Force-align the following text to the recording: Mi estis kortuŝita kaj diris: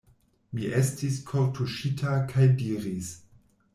Mi 0.59 0.69
estis 0.77 1.19
kortuŝita 1.31 2.17
kaj 2.33 2.47
diris: 2.63 3.13